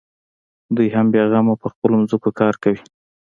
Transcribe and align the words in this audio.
دوى 0.75 0.87
هم 0.95 1.07
بېغمه 1.13 1.53
پر 1.61 1.69
خپلو 1.73 1.95
ځمکو 2.09 2.29
کار 2.39 2.55
کوي. 2.63 2.81